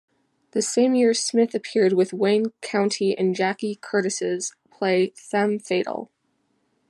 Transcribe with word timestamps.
The 0.53 0.63
same 0.63 0.95
year 0.95 1.13
Smith 1.13 1.53
appeared 1.53 1.93
with 1.93 2.11
Wayne 2.11 2.53
County 2.63 3.11
in 3.11 3.35
Jackie 3.35 3.75
Curtis's 3.79 4.51
play 4.71 5.13
"Femme 5.15 5.59
Fatale". 5.59 6.09